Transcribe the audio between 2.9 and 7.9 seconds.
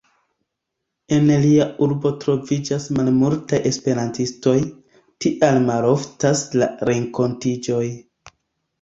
malmultaj esperantistoj, tial maloftas la renkontiĝoj.